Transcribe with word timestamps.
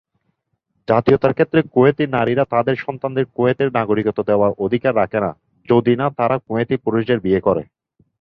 জাতীয়তার 0.87 1.33
ক্ষেত্রে, 1.33 1.59
কুয়েতি 1.73 2.05
নারীরা 2.07 2.43
তাদের 2.45 2.75
সন্তানদের 2.75 3.25
কুয়েতের 3.35 3.69
নাগরিকত্ব 3.71 4.19
দেওয়ার 4.23 4.51
অধিকার 4.57 4.93
রাখে 4.95 5.19
না 5.19 5.31
যদি 5.69 5.93
না 5.95 6.05
তারা 6.19 6.35
কুয়েতীয় 6.47 6.79
পুরুষদের 6.85 7.19
বিয়ে 7.19 7.41
করে। 7.41 7.63